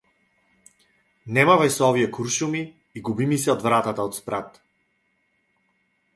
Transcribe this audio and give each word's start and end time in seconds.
Не 1.37 1.43
мавај 1.49 1.71
со 1.75 1.83
овие 1.89 2.07
куршуми 2.15 2.61
и 2.97 3.05
губи 3.11 3.25
ми 3.33 3.37
се 3.45 3.53
од 3.57 3.67
вратата 3.69 4.09
од 4.09 4.19
спрат! 4.21 4.61